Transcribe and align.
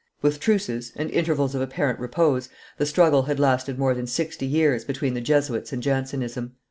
With 0.23 0.39
truces 0.39 0.91
and 0.95 1.11
intervals 1.11 1.53
of 1.53 1.61
apparent 1.61 1.99
repose, 1.99 2.49
the 2.79 2.87
struggle 2.87 3.21
had 3.21 3.39
lasted 3.39 3.77
more 3.77 3.93
than 3.93 4.07
sixty 4.07 4.47
years 4.47 4.83
between 4.83 5.13
the 5.13 5.21
Jesuits 5.21 5.71
and 5.73 5.83
Jansenism. 5.83 6.55